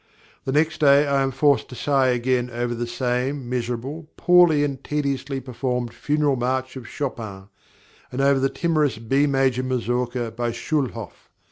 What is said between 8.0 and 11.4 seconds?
and over the timorous B major Mazourka by Schulhoff.